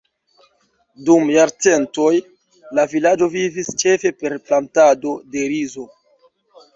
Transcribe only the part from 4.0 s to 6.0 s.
per plantado de rizo.